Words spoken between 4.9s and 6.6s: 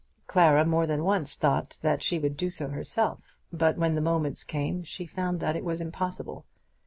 found that it was impossible.